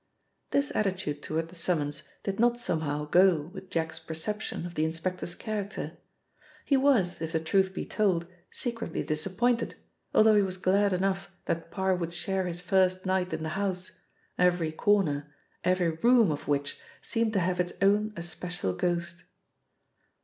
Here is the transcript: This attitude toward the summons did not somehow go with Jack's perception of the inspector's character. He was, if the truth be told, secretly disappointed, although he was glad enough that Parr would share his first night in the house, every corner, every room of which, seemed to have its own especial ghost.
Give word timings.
This 0.49 0.75
attitude 0.75 1.21
toward 1.21 1.49
the 1.49 1.55
summons 1.55 2.01
did 2.23 2.39
not 2.39 2.57
somehow 2.57 3.05
go 3.05 3.39
with 3.53 3.69
Jack's 3.69 3.99
perception 3.99 4.65
of 4.65 4.73
the 4.73 4.83
inspector's 4.83 5.35
character. 5.35 5.95
He 6.65 6.75
was, 6.75 7.21
if 7.21 7.33
the 7.33 7.39
truth 7.39 7.71
be 7.71 7.85
told, 7.85 8.25
secretly 8.49 9.03
disappointed, 9.03 9.75
although 10.11 10.33
he 10.33 10.41
was 10.41 10.57
glad 10.57 10.91
enough 10.91 11.29
that 11.45 11.69
Parr 11.69 11.95
would 11.95 12.13
share 12.13 12.47
his 12.47 12.61
first 12.61 13.05
night 13.05 13.31
in 13.31 13.43
the 13.43 13.49
house, 13.49 13.99
every 14.39 14.71
corner, 14.71 15.35
every 15.63 15.91
room 15.91 16.31
of 16.31 16.47
which, 16.47 16.79
seemed 17.03 17.33
to 17.33 17.39
have 17.39 17.59
its 17.59 17.73
own 17.79 18.11
especial 18.17 18.73
ghost. 18.73 19.25